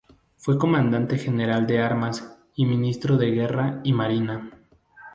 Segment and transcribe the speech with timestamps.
[0.37, 4.49] Fue Comandante General de Armas y Ministro de Guerra y Marina.